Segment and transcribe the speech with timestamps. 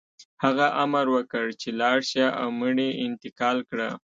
[0.43, 3.89] هغه امر وکړ چې لاړ شه او مړي انتقال کړه